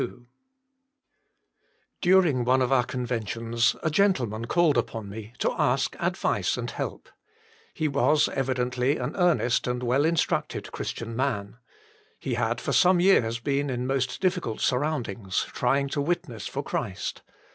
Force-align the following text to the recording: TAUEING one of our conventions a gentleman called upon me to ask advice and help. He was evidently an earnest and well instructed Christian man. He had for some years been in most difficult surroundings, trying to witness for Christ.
TAUEING 2.01 2.43
one 2.43 2.59
of 2.63 2.71
our 2.71 2.83
conventions 2.85 3.75
a 3.83 3.91
gentleman 3.91 4.45
called 4.45 4.75
upon 4.75 5.07
me 5.07 5.33
to 5.37 5.51
ask 5.51 5.95
advice 5.99 6.57
and 6.57 6.71
help. 6.71 7.07
He 7.75 7.87
was 7.87 8.27
evidently 8.29 8.97
an 8.97 9.15
earnest 9.15 9.67
and 9.67 9.83
well 9.83 10.03
instructed 10.03 10.71
Christian 10.71 11.15
man. 11.15 11.57
He 12.17 12.33
had 12.33 12.59
for 12.59 12.73
some 12.73 12.99
years 12.99 13.37
been 13.39 13.69
in 13.69 13.85
most 13.85 14.19
difficult 14.19 14.59
surroundings, 14.59 15.45
trying 15.53 15.87
to 15.89 16.01
witness 16.01 16.47
for 16.47 16.63
Christ. 16.63 17.21